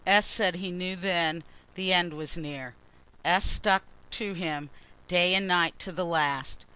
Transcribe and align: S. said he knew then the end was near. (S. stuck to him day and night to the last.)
S. 0.07 0.25
said 0.25 0.55
he 0.55 0.71
knew 0.71 0.95
then 0.95 1.43
the 1.75 1.93
end 1.93 2.15
was 2.15 2.35
near. 2.35 2.73
(S. 3.23 3.45
stuck 3.45 3.83
to 4.09 4.33
him 4.33 4.71
day 5.07 5.35
and 5.35 5.47
night 5.47 5.77
to 5.77 5.91
the 5.91 6.03
last.) 6.07 6.65